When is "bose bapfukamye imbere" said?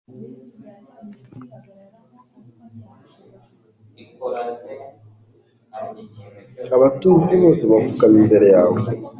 7.43-8.47